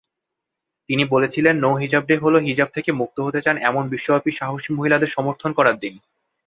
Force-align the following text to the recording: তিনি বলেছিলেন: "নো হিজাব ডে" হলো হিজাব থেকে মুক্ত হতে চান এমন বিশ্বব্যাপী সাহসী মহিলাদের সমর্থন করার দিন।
তিনি 0.89 1.03
বলেছিলেন: 1.05 1.55
"নো 1.59 1.71
হিজাব 1.81 2.03
ডে" 2.05 2.15
হলো 2.17 2.37
হিজাব 2.41 2.69
থেকে 2.73 2.89
মুক্ত 2.91 3.17
হতে 3.19 3.39
চান 3.41 3.55
এমন 3.69 3.83
বিশ্বব্যাপী 3.89 4.31
সাহসী 4.31 4.69
মহিলাদের 4.73 5.13
সমর্থন 5.15 5.51
করার 5.53 5.75
দিন। 5.79 5.93